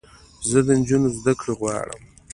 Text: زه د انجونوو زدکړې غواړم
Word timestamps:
زه 0.49 0.59
د 0.65 0.67
انجونوو 0.77 1.13
زدکړې 1.17 1.53
غواړم 1.59 2.01